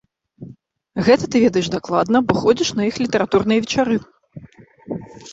Гэта 1.09 1.27
ты 1.33 1.41
ведаеш 1.43 1.67
дакладна, 1.75 2.21
бо 2.31 2.37
ходзіш 2.41 2.69
на 2.79 2.87
іх 2.89 2.95
літаратурныя 3.03 3.59
вечары. 3.67 3.99